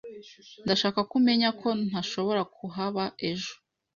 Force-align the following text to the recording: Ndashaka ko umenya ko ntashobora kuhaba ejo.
Ndashaka 0.65 0.99
ko 1.09 1.13
umenya 1.19 1.49
ko 1.61 1.69
ntashobora 1.87 2.41
kuhaba 2.55 3.03
ejo. 3.29 3.53